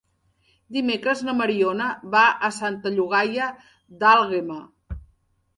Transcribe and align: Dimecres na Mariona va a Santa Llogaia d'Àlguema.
Dimecres 0.77 1.21
na 1.27 1.35
Mariona 1.41 1.89
va 2.17 2.23
a 2.49 2.51
Santa 2.57 2.95
Llogaia 2.97 3.51
d'Àlguema. 4.03 4.59